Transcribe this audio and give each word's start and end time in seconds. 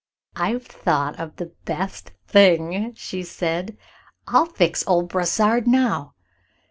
"I've 0.35 0.65
thought 0.65 1.19
of 1.19 1.35
the 1.35 1.51
best 1.65 2.11
thing," 2.27 2.95
she 2.95 3.21
said. 3.21 3.77
"I'll 4.27 4.47
fix 4.47 4.83
old 4.87 5.09
Brossard 5.09 5.67
now. 5.67 6.15